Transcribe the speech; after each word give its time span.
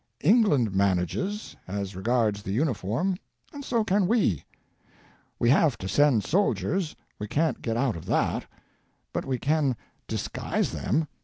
England 0.23 0.73
manages, 0.73 1.55
as 1.67 1.95
regards 1.95 2.41
the 2.41 2.51
uniform, 2.51 3.15
and 3.53 3.63
so 3.63 3.83
can 3.83 4.07
we. 4.07 4.43
We 5.37 5.51
have 5.51 5.77
to 5.77 5.87
send 5.87 6.23
soldiers— 6.23 6.95
we 7.19 7.27
can't 7.27 7.61
get 7.61 7.77
out 7.77 7.95
of 7.95 8.07
that— 8.07 8.47
but 9.13 9.25
we 9.25 9.37
can 9.37 9.75
disguise 10.07 10.71
them. 10.71 11.07